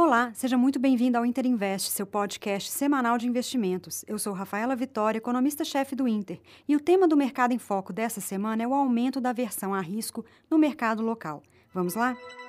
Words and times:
Olá, 0.00 0.30
seja 0.32 0.56
muito 0.56 0.78
bem-vindo 0.78 1.18
ao 1.18 1.26
Inter 1.26 1.44
Invest, 1.44 1.90
seu 1.90 2.06
podcast 2.06 2.70
semanal 2.70 3.18
de 3.18 3.26
investimentos. 3.26 4.04
Eu 4.06 4.16
sou 4.16 4.32
Rafaela 4.32 4.76
Vitória, 4.76 5.18
economista-chefe 5.18 5.96
do 5.96 6.06
Inter, 6.06 6.40
e 6.68 6.76
o 6.76 6.80
tema 6.80 7.08
do 7.08 7.16
Mercado 7.16 7.52
em 7.52 7.58
Foco 7.58 7.92
dessa 7.92 8.20
semana 8.20 8.62
é 8.62 8.66
o 8.66 8.72
aumento 8.72 9.20
da 9.20 9.30
aversão 9.30 9.74
a 9.74 9.80
risco 9.80 10.24
no 10.48 10.56
mercado 10.56 11.02
local. 11.02 11.42
Vamos 11.74 11.96
lá? 11.96 12.14
Música 12.14 12.47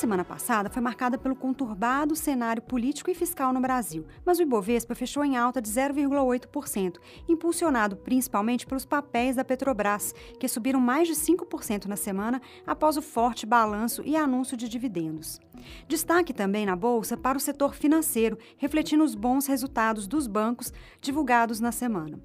semana 0.00 0.24
passada 0.24 0.70
foi 0.70 0.80
marcada 0.80 1.18
pelo 1.18 1.36
conturbado 1.36 2.16
cenário 2.16 2.62
político 2.62 3.10
e 3.10 3.14
fiscal 3.14 3.52
no 3.52 3.60
Brasil, 3.60 4.06
mas 4.24 4.38
o 4.38 4.42
Ibovespa 4.42 4.94
fechou 4.94 5.22
em 5.22 5.36
alta 5.36 5.60
de 5.60 5.68
0,8%, 5.68 6.96
impulsionado 7.28 7.96
principalmente 7.96 8.66
pelos 8.66 8.86
papéis 8.86 9.36
da 9.36 9.44
Petrobras, 9.44 10.14
que 10.38 10.48
subiram 10.48 10.80
mais 10.80 11.06
de 11.06 11.14
5% 11.14 11.84
na 11.84 11.96
semana 11.96 12.40
após 12.66 12.96
o 12.96 13.02
forte 13.02 13.44
balanço 13.44 14.02
e 14.02 14.16
anúncio 14.16 14.56
de 14.56 14.70
dividendos. 14.70 15.38
Destaque 15.86 16.32
também 16.32 16.64
na 16.64 16.74
bolsa 16.74 17.14
para 17.14 17.36
o 17.36 17.40
setor 17.40 17.74
financeiro, 17.74 18.38
refletindo 18.56 19.04
os 19.04 19.14
bons 19.14 19.46
resultados 19.46 20.06
dos 20.06 20.26
bancos 20.26 20.72
divulgados 21.02 21.60
na 21.60 21.72
semana. 21.72 22.18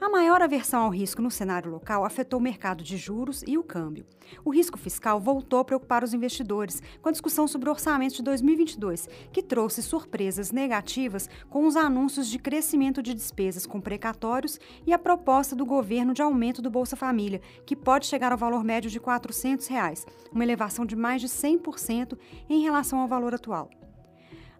A 0.00 0.08
maior 0.08 0.40
aversão 0.40 0.82
ao 0.82 0.90
risco 0.90 1.20
no 1.20 1.30
cenário 1.30 1.70
local 1.70 2.04
afetou 2.04 2.38
o 2.38 2.42
mercado 2.42 2.84
de 2.84 2.96
juros 2.96 3.42
e 3.46 3.58
o 3.58 3.64
câmbio. 3.64 4.06
O 4.44 4.50
risco 4.50 4.78
fiscal 4.78 5.20
voltou 5.20 5.58
a 5.58 5.64
preocupar 5.64 6.04
os 6.04 6.14
investidores 6.14 6.80
com 7.02 7.08
a 7.08 7.12
discussão 7.12 7.48
sobre 7.48 7.68
o 7.68 7.72
orçamento 7.72 8.14
de 8.14 8.22
2022, 8.22 9.08
que 9.32 9.42
trouxe 9.42 9.82
surpresas 9.82 10.52
negativas 10.52 11.28
com 11.50 11.66
os 11.66 11.74
anúncios 11.74 12.28
de 12.28 12.38
crescimento 12.38 13.02
de 13.02 13.12
despesas 13.12 13.66
com 13.66 13.80
precatórios 13.80 14.60
e 14.86 14.92
a 14.92 14.98
proposta 14.98 15.56
do 15.56 15.66
governo 15.66 16.14
de 16.14 16.22
aumento 16.22 16.62
do 16.62 16.70
Bolsa 16.70 16.94
Família, 16.94 17.40
que 17.66 17.74
pode 17.74 18.06
chegar 18.06 18.30
ao 18.30 18.38
valor 18.38 18.62
médio 18.62 18.90
de 18.90 19.00
400 19.00 19.66
reais, 19.66 20.06
uma 20.30 20.44
elevação 20.44 20.86
de 20.86 20.94
mais 20.94 21.20
de 21.20 21.28
100% 21.28 22.16
em 22.48 22.62
relação 22.62 23.00
ao 23.00 23.08
valor 23.08 23.34
atual. 23.34 23.68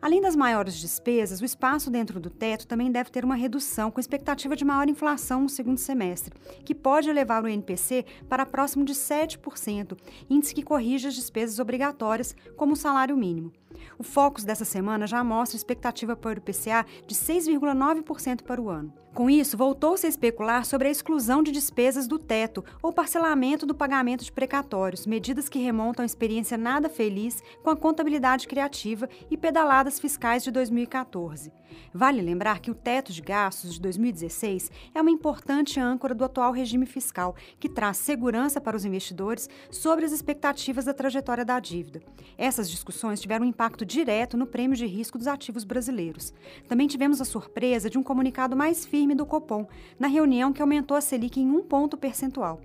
Além 0.00 0.20
das 0.20 0.36
maiores 0.36 0.76
despesas, 0.76 1.40
o 1.40 1.44
espaço 1.44 1.90
dentro 1.90 2.20
do 2.20 2.30
teto 2.30 2.68
também 2.68 2.90
deve 2.90 3.10
ter 3.10 3.24
uma 3.24 3.34
redução, 3.34 3.90
com 3.90 3.98
expectativa 3.98 4.54
de 4.54 4.64
maior 4.64 4.88
inflação 4.88 5.42
no 5.42 5.48
segundo 5.48 5.78
semestre, 5.78 6.32
que 6.64 6.72
pode 6.72 7.10
elevar 7.10 7.42
o 7.42 7.48
INPC 7.48 8.06
para 8.28 8.46
próximo 8.46 8.84
de 8.84 8.94
7%, 8.94 9.98
índice 10.30 10.54
que 10.54 10.62
corrige 10.62 11.08
as 11.08 11.14
despesas 11.14 11.58
obrigatórias, 11.58 12.34
como 12.56 12.74
o 12.74 12.76
salário 12.76 13.16
mínimo. 13.16 13.52
O 13.98 14.02
Focus 14.02 14.44
dessa 14.44 14.64
semana 14.64 15.06
já 15.06 15.22
mostra 15.22 15.56
expectativa 15.56 16.16
para 16.16 16.38
o 16.38 16.42
IPCA 16.42 16.84
de 17.06 17.14
6,9% 17.14 18.42
para 18.42 18.60
o 18.60 18.68
ano. 18.68 18.92
Com 19.14 19.28
isso, 19.28 19.56
voltou-se 19.56 20.06
a 20.06 20.08
especular 20.08 20.64
sobre 20.64 20.86
a 20.86 20.90
exclusão 20.90 21.42
de 21.42 21.50
despesas 21.50 22.06
do 22.06 22.20
teto 22.20 22.64
ou 22.80 22.92
parcelamento 22.92 23.66
do 23.66 23.74
pagamento 23.74 24.24
de 24.24 24.30
precatórios, 24.30 25.06
medidas 25.06 25.48
que 25.48 25.58
remontam 25.58 26.04
à 26.04 26.06
experiência 26.06 26.56
nada 26.56 26.88
feliz 26.88 27.42
com 27.64 27.70
a 27.70 27.76
contabilidade 27.76 28.46
criativa 28.46 29.08
e 29.28 29.36
pedaladas 29.36 29.98
fiscais 29.98 30.44
de 30.44 30.52
2014. 30.52 31.52
Vale 31.92 32.22
lembrar 32.22 32.60
que 32.60 32.70
o 32.70 32.74
teto 32.74 33.12
de 33.12 33.20
gastos 33.20 33.74
de 33.74 33.80
2016 33.80 34.70
é 34.94 35.00
uma 35.00 35.10
importante 35.10 35.80
âncora 35.80 36.14
do 36.14 36.24
atual 36.24 36.52
regime 36.52 36.86
fiscal, 36.86 37.34
que 37.58 37.68
traz 37.68 37.96
segurança 37.96 38.60
para 38.60 38.76
os 38.76 38.84
investidores 38.84 39.48
sobre 39.70 40.04
as 40.04 40.12
expectativas 40.12 40.84
da 40.84 40.94
trajetória 40.94 41.44
da 41.44 41.58
dívida. 41.58 42.02
Essas 42.36 42.70
discussões 42.70 43.20
tiveram 43.20 43.44
um 43.44 43.48
impacto 43.68 43.84
direto 43.84 44.34
no 44.34 44.46
prêmio 44.46 44.74
de 44.76 44.86
risco 44.86 45.18
dos 45.18 45.26
ativos 45.26 45.62
brasileiros. 45.62 46.32
Também 46.66 46.88
tivemos 46.88 47.20
a 47.20 47.24
surpresa 47.24 47.90
de 47.90 47.98
um 47.98 48.02
comunicado 48.02 48.56
mais 48.56 48.86
firme 48.86 49.14
do 49.14 49.26
Copom, 49.26 49.68
na 49.98 50.08
reunião 50.08 50.54
que 50.54 50.62
aumentou 50.62 50.96
a 50.96 51.02
Selic 51.02 51.38
em 51.38 51.50
um 51.50 51.62
ponto 51.62 51.94
percentual. 51.94 52.62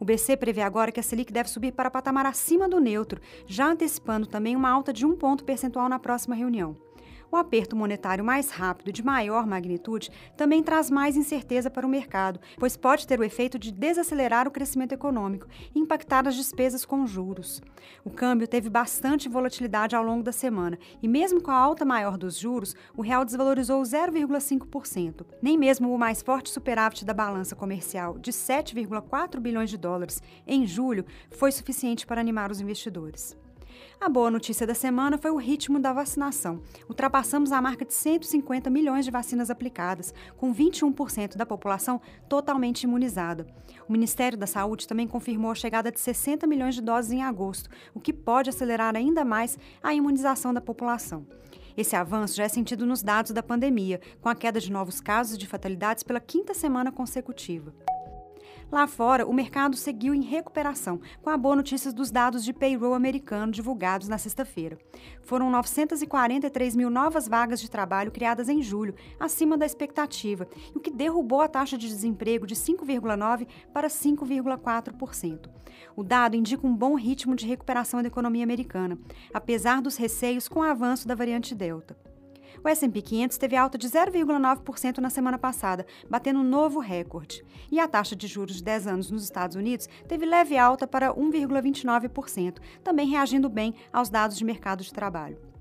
O 0.00 0.04
BC 0.04 0.34
prevê 0.38 0.62
agora 0.62 0.90
que 0.90 1.00
a 1.00 1.02
Selic 1.02 1.30
deve 1.30 1.50
subir 1.50 1.72
para 1.72 1.90
patamar 1.90 2.24
acima 2.24 2.66
do 2.66 2.80
neutro, 2.80 3.20
já 3.46 3.66
antecipando 3.66 4.26
também 4.26 4.56
uma 4.56 4.70
alta 4.70 4.94
de 4.94 5.04
um 5.04 5.14
ponto 5.14 5.44
percentual 5.44 5.90
na 5.90 5.98
próxima 5.98 6.34
reunião. 6.34 6.85
O 7.30 7.36
aperto 7.36 7.74
monetário 7.74 8.24
mais 8.24 8.50
rápido, 8.50 8.92
de 8.92 9.04
maior 9.04 9.46
magnitude, 9.46 10.10
também 10.36 10.62
traz 10.62 10.90
mais 10.90 11.16
incerteza 11.16 11.68
para 11.68 11.86
o 11.86 11.90
mercado, 11.90 12.40
pois 12.56 12.76
pode 12.76 13.06
ter 13.06 13.18
o 13.18 13.24
efeito 13.24 13.58
de 13.58 13.72
desacelerar 13.72 14.46
o 14.46 14.50
crescimento 14.50 14.92
econômico 14.92 15.46
e 15.74 15.78
impactar 15.78 16.26
as 16.28 16.36
despesas 16.36 16.84
com 16.84 17.06
juros. 17.06 17.60
O 18.04 18.10
câmbio 18.10 18.46
teve 18.46 18.70
bastante 18.70 19.28
volatilidade 19.28 19.96
ao 19.96 20.04
longo 20.04 20.22
da 20.22 20.32
semana 20.32 20.78
e, 21.02 21.08
mesmo 21.08 21.42
com 21.42 21.50
a 21.50 21.58
alta 21.58 21.84
maior 21.84 22.16
dos 22.16 22.38
juros, 22.38 22.74
o 22.96 23.02
real 23.02 23.24
desvalorizou 23.24 23.82
0,5%. 23.82 25.26
Nem 25.42 25.58
mesmo 25.58 25.92
o 25.92 25.98
mais 25.98 26.22
forte 26.22 26.50
superávit 26.50 27.04
da 27.04 27.14
balança 27.14 27.56
comercial, 27.56 28.18
de 28.18 28.30
7,4 28.32 29.40
bilhões 29.40 29.70
de 29.70 29.76
dólares 29.76 30.22
em 30.46 30.66
julho, 30.66 31.04
foi 31.30 31.50
suficiente 31.50 32.06
para 32.06 32.20
animar 32.20 32.50
os 32.50 32.60
investidores. 32.60 33.36
A 34.00 34.08
boa 34.08 34.30
notícia 34.30 34.66
da 34.66 34.74
semana 34.74 35.18
foi 35.18 35.30
o 35.30 35.36
ritmo 35.36 35.78
da 35.78 35.92
vacinação. 35.92 36.62
Ultrapassamos 36.88 37.50
a 37.50 37.60
marca 37.62 37.84
de 37.84 37.94
150 37.94 38.68
milhões 38.70 39.04
de 39.04 39.10
vacinas 39.10 39.50
aplicadas, 39.50 40.12
com 40.36 40.54
21% 40.54 41.36
da 41.36 41.46
população 41.46 42.00
totalmente 42.28 42.82
imunizada. 42.82 43.46
O 43.88 43.92
Ministério 43.92 44.38
da 44.38 44.46
Saúde 44.46 44.86
também 44.86 45.08
confirmou 45.08 45.50
a 45.50 45.54
chegada 45.54 45.90
de 45.90 45.98
60 45.98 46.46
milhões 46.46 46.74
de 46.74 46.82
doses 46.82 47.12
em 47.12 47.22
agosto, 47.22 47.70
o 47.94 48.00
que 48.00 48.12
pode 48.12 48.50
acelerar 48.50 48.94
ainda 48.94 49.24
mais 49.24 49.58
a 49.82 49.94
imunização 49.94 50.52
da 50.52 50.60
população. 50.60 51.26
Esse 51.76 51.94
avanço 51.94 52.36
já 52.36 52.44
é 52.44 52.48
sentido 52.48 52.86
nos 52.86 53.02
dados 53.02 53.32
da 53.32 53.42
pandemia, 53.42 54.00
com 54.20 54.28
a 54.28 54.34
queda 54.34 54.60
de 54.60 54.72
novos 54.72 55.00
casos 55.00 55.36
de 55.36 55.46
fatalidades 55.46 56.02
pela 56.02 56.20
quinta 56.20 56.54
semana 56.54 56.90
consecutiva. 56.90 57.74
Lá 58.70 58.88
fora, 58.88 59.24
o 59.24 59.32
mercado 59.32 59.76
seguiu 59.76 60.12
em 60.12 60.22
recuperação, 60.22 61.00
com 61.22 61.30
a 61.30 61.36
boa 61.36 61.54
notícia 61.54 61.92
dos 61.92 62.10
dados 62.10 62.44
de 62.44 62.52
payroll 62.52 62.94
americano 62.94 63.52
divulgados 63.52 64.08
na 64.08 64.18
sexta-feira. 64.18 64.76
Foram 65.22 65.50
943 65.50 66.74
mil 66.74 66.90
novas 66.90 67.28
vagas 67.28 67.60
de 67.60 67.70
trabalho 67.70 68.10
criadas 68.10 68.48
em 68.48 68.60
julho, 68.60 68.94
acima 69.20 69.56
da 69.56 69.64
expectativa, 69.64 70.48
o 70.74 70.80
que 70.80 70.90
derrubou 70.90 71.40
a 71.40 71.48
taxa 71.48 71.78
de 71.78 71.86
desemprego 71.86 72.44
de 72.44 72.56
5,9% 72.56 73.46
para 73.72 73.86
5,4%. 73.86 75.48
O 75.94 76.02
dado 76.02 76.34
indica 76.34 76.66
um 76.66 76.74
bom 76.74 76.96
ritmo 76.96 77.36
de 77.36 77.46
recuperação 77.46 78.02
da 78.02 78.08
economia 78.08 78.42
americana, 78.42 78.98
apesar 79.32 79.80
dos 79.80 79.96
receios 79.96 80.48
com 80.48 80.60
o 80.60 80.64
avanço 80.64 81.06
da 81.06 81.14
variante 81.14 81.54
Delta. 81.54 81.96
O 82.62 82.68
S&P 82.68 83.02
500 83.02 83.38
teve 83.38 83.56
alta 83.56 83.78
de 83.78 83.88
0,9% 83.88 84.98
na 84.98 85.10
semana 85.10 85.38
passada, 85.38 85.86
batendo 86.08 86.40
um 86.40 86.44
novo 86.44 86.80
recorde. 86.80 87.44
E 87.70 87.80
a 87.80 87.88
taxa 87.88 88.14
de 88.14 88.26
juros 88.26 88.56
de 88.56 88.64
10 88.64 88.86
anos 88.86 89.10
nos 89.10 89.24
Estados 89.24 89.56
Unidos 89.56 89.88
teve 90.06 90.26
leve 90.26 90.56
alta 90.56 90.86
para 90.86 91.14
1,29%, 91.14 92.58
também 92.82 93.08
reagindo 93.08 93.48
bem 93.48 93.74
aos 93.92 94.08
dados 94.08 94.36
de 94.36 94.44
mercado 94.44 94.82
de 94.82 94.92
trabalho. 94.92 95.55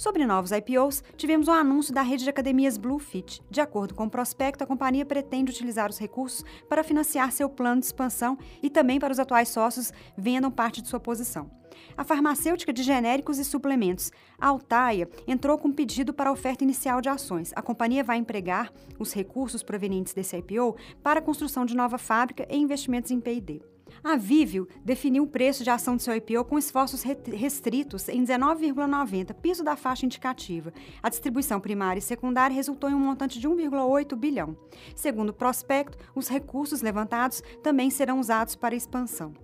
Sobre 0.00 0.24
novos 0.24 0.50
IPOs, 0.50 1.04
tivemos 1.14 1.46
o 1.46 1.50
um 1.50 1.54
anúncio 1.54 1.92
da 1.92 2.00
rede 2.00 2.24
de 2.24 2.30
academias 2.30 2.78
Bluefit. 2.78 3.42
De 3.50 3.60
acordo 3.60 3.94
com 3.94 4.04
o 4.04 4.10
prospecto, 4.10 4.64
a 4.64 4.66
companhia 4.66 5.04
pretende 5.04 5.50
utilizar 5.50 5.90
os 5.90 5.98
recursos 5.98 6.42
para 6.70 6.82
financiar 6.82 7.30
seu 7.30 7.50
plano 7.50 7.82
de 7.82 7.88
expansão 7.88 8.38
e 8.62 8.70
também 8.70 8.98
para 8.98 9.12
os 9.12 9.18
atuais 9.18 9.50
sócios 9.50 9.92
vendam 10.16 10.50
parte 10.50 10.80
de 10.80 10.88
sua 10.88 10.98
posição. 10.98 11.50
A 11.98 12.02
farmacêutica 12.02 12.72
de 12.72 12.82
genéricos 12.82 13.38
e 13.38 13.44
suplementos, 13.44 14.10
Altaia, 14.40 15.06
entrou 15.28 15.58
com 15.58 15.70
pedido 15.70 16.14
para 16.14 16.32
oferta 16.32 16.64
inicial 16.64 17.02
de 17.02 17.10
ações. 17.10 17.52
A 17.54 17.60
companhia 17.60 18.02
vai 18.02 18.16
empregar 18.16 18.72
os 18.98 19.12
recursos 19.12 19.62
provenientes 19.62 20.14
desse 20.14 20.34
IPO 20.34 20.76
para 21.02 21.20
a 21.20 21.22
construção 21.22 21.66
de 21.66 21.76
nova 21.76 21.98
fábrica 21.98 22.46
e 22.48 22.56
investimentos 22.56 23.10
em 23.10 23.20
P&D. 23.20 23.69
A 24.02 24.16
Vivio 24.16 24.66
definiu 24.84 25.24
o 25.24 25.26
preço 25.26 25.62
de 25.64 25.70
ação 25.70 25.96
de 25.96 26.02
seu 26.02 26.14
IPO 26.14 26.44
com 26.44 26.58
esforços 26.58 27.02
restritos 27.02 28.08
em 28.08 28.24
19,90, 28.24 29.34
piso 29.34 29.62
da 29.62 29.76
faixa 29.76 30.06
indicativa. 30.06 30.72
A 31.02 31.08
distribuição 31.08 31.60
primária 31.60 31.98
e 31.98 32.02
secundária 32.02 32.54
resultou 32.54 32.90
em 32.90 32.94
um 32.94 32.98
montante 32.98 33.38
de 33.38 33.48
1,8 33.48 34.16
bilhão. 34.16 34.56
Segundo 34.94 35.30
o 35.30 35.34
prospecto, 35.34 35.98
os 36.14 36.28
recursos 36.28 36.82
levantados 36.82 37.42
também 37.62 37.90
serão 37.90 38.20
usados 38.20 38.56
para 38.56 38.74
expansão. 38.74 39.34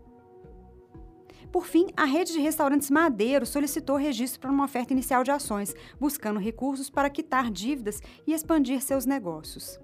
Por 1.53 1.67
fim, 1.67 1.87
a 1.97 2.05
rede 2.05 2.33
de 2.33 2.41
restaurantes 2.41 2.91
Madeiro 2.91 3.47
solicitou 3.47 3.97
registro 3.97 4.41
para 4.41 4.51
uma 4.51 4.65
oferta 4.65 4.93
inicial 4.93 5.25
de 5.25 5.31
ações, 5.31 5.75
buscando 5.99 6.41
recursos 6.41 6.91
para 6.91 7.09
quitar 7.09 7.51
dívidas 7.51 8.03
e 8.27 8.33
expandir 8.33 8.83
seus 8.83 9.07
negócios. 9.07 9.79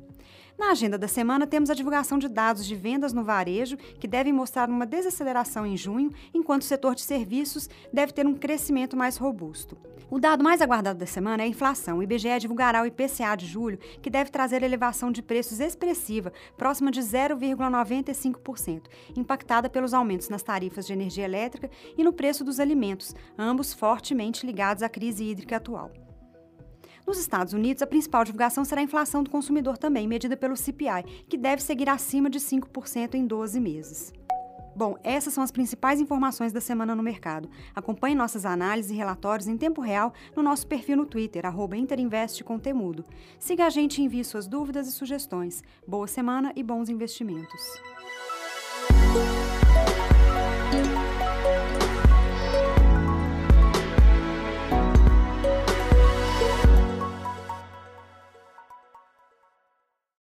Na 0.59 0.71
agenda 0.71 0.99
da 0.99 1.09
semana, 1.09 1.47
temos 1.47 1.71
a 1.71 1.75
divulgação 1.75 2.19
de 2.19 2.29
dados 2.29 2.65
de 2.67 2.77
vendas 2.77 3.13
no 3.13 3.25
varejo, 3.25 3.77
que 3.77 4.07
devem 4.07 4.33
mostrar 4.33 4.69
uma 4.69 4.87
desaceleração 4.87 5.67
em 5.67 5.77
junho, 5.77 6.13
enquanto 6.33 6.63
o 6.63 6.67
setor 6.67 6.95
de 6.95 7.03
serviços 7.03 7.69
deve 7.93 8.13
ter 8.13 8.27
um 8.27 8.35
crescimento 8.35 8.97
mais 8.97 9.17
robusto. 9.17 9.77
O 10.11 10.21
dado 10.21 10.45
mais 10.45 10.61
aguardado 10.61 10.99
da 10.99 11.07
semana 11.07 11.43
é 11.43 11.47
a 11.47 11.49
inflação. 11.49 11.99
O 11.99 12.03
IBGE 12.03 12.39
divulgará 12.39 12.83
o 12.83 12.87
IPCA 12.87 13.35
de 13.35 13.47
julho, 13.47 13.79
que 14.01 14.11
deve 14.11 14.31
trazer 14.31 14.63
elevação 14.63 15.11
de 15.11 15.23
preços 15.23 15.59
expressiva, 15.59 16.33
próxima 16.57 16.91
de 16.91 17.01
0,95%, 17.01 18.83
impactada 19.17 19.71
pelos 19.71 19.95
aumentos 19.95 20.29
nas 20.29 20.43
tarifas 20.43 20.87
de 20.87 20.93
energia 20.93 21.25
elétrica 21.25 21.71
e 21.97 22.05
no 22.05 22.13
preço 22.13 22.45
dos 22.45 22.61
alimentos, 22.61 23.15
ambos 23.39 23.73
fortemente 23.73 24.45
ligados 24.45 24.83
à 24.83 24.89
crise 24.89 25.25
hídrica 25.25 25.57
atual. 25.57 25.91
Nos 27.07 27.19
Estados 27.19 27.53
Unidos, 27.53 27.83
a 27.83 27.87
principal 27.87 28.25
divulgação 28.25 28.65
será 28.65 28.81
a 28.81 28.85
inflação 28.85 29.23
do 29.23 29.31
consumidor 29.31 29.77
também, 29.77 30.07
medida 30.07 30.37
pelo 30.37 30.57
CPI, 30.57 31.25
que 31.29 31.37
deve 31.37 31.63
seguir 31.63 31.89
acima 31.89 32.31
de 32.31 32.39
5% 32.39 33.15
em 33.15 33.27
12 33.27 33.61
meses. 33.61 34.13
Bom, 34.75 34.97
essas 35.03 35.35
são 35.35 35.45
as 35.45 35.51
principais 35.51 36.01
informações 36.01 36.51
da 36.51 36.61
semana 36.61 36.97
no 36.97 37.03
mercado. 37.03 37.51
Acompanhe 37.75 38.15
nossas 38.15 38.47
análises 38.47 38.91
e 38.91 38.95
relatórios 38.95 39.47
em 39.47 39.57
tempo 39.57 39.83
real 39.83 40.15
no 40.35 40.43
nosso 40.43 40.67
perfil 40.67 40.97
no 40.97 41.05
Twitter, 41.05 41.45
@interinvestcontemudo. 41.77 43.05
Siga 43.39 43.67
a 43.67 43.71
gente 43.71 43.99
e 43.99 44.05
envie 44.05 44.25
suas 44.25 44.47
dúvidas 44.47 44.89
e 44.89 44.93
sugestões. 44.93 45.63
Boa 45.87 46.07
semana 46.07 46.53
e 46.57 46.63
bons 46.63 46.89
investimentos. 46.89 47.61